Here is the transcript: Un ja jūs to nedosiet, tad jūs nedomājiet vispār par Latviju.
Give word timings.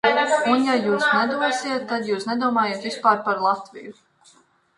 Un 0.51 0.63
ja 0.69 0.77
jūs 0.85 1.03
to 1.03 1.09
nedosiet, 1.31 1.85
tad 1.91 2.09
jūs 2.13 2.25
nedomājiet 2.31 2.89
vispār 2.89 3.23
par 3.29 3.45
Latviju. 3.49 3.95